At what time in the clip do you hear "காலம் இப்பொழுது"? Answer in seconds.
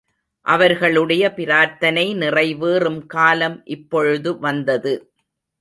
3.05-4.39